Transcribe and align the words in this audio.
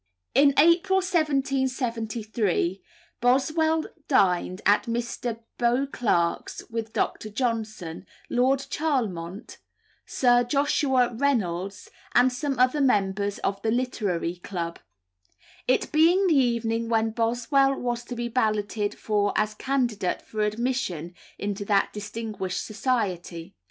In 0.33 0.55
April 0.57 0.97
1773 0.97 2.81
Boswell 3.21 3.85
dined 4.07 4.59
at 4.65 4.85
Mr. 4.85 5.41
Beauclerk's 5.59 6.63
with 6.71 6.91
Dr. 6.91 7.29
Johnson, 7.29 8.07
Lord 8.27 8.65
Charlemont, 8.71 9.59
Sir 10.07 10.43
Joshua 10.43 11.13
Reynolds, 11.13 11.91
and 12.15 12.33
some 12.33 12.57
other 12.57 12.81
members 12.81 13.37
of 13.43 13.61
the 13.61 13.69
Literary 13.69 14.37
Club 14.37 14.79
it 15.67 15.91
being 15.91 16.25
the 16.25 16.33
evening 16.35 16.89
when 16.89 17.11
Boswell 17.11 17.75
was 17.75 18.03
to 18.05 18.15
be 18.15 18.27
balloted 18.27 18.97
for 18.97 19.31
as 19.35 19.53
candidate 19.53 20.23
for 20.23 20.41
admission 20.41 21.13
into 21.37 21.63
that 21.65 21.93
distinguished 21.93 22.65
society. 22.65 23.53